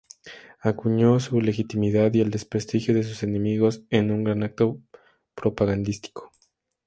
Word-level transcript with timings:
Acuñó 0.61 1.19
su 1.19 1.41
legitimidad 1.41 2.11
y 2.15 2.21
el 2.21 2.31
desprestigio 2.31 2.95
de 2.95 3.03
sus 3.03 3.21
enemigos 3.21 3.83
en 3.91 4.09
un 4.09 4.23
gran 4.23 4.41
acto 4.41 4.81
propagandístico. 5.35 6.31